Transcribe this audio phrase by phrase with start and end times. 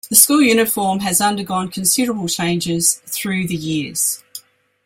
[0.09, 4.23] The school uniform has undergone considerable changes through the years.